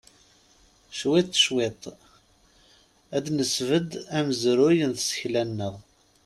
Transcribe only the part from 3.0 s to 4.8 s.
ad nesbedd amezruy